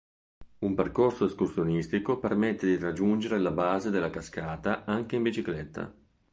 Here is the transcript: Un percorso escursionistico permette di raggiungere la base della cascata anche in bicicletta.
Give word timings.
Un 0.61 0.73
percorso 0.73 1.25
escursionistico 1.25 2.17
permette 2.17 2.65
di 2.65 2.75
raggiungere 2.77 3.37
la 3.37 3.51
base 3.51 3.91
della 3.91 4.09
cascata 4.09 4.83
anche 4.83 5.15
in 5.15 5.21
bicicletta. 5.21 5.93